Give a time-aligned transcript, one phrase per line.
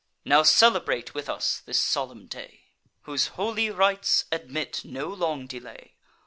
[0.25, 5.93] Now celebrate with us this solemn day, Whose holy rites admit no long delay.